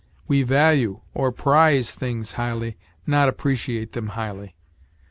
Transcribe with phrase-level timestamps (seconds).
[0.27, 4.55] We value, or prize, things highly, not appreciate them highly.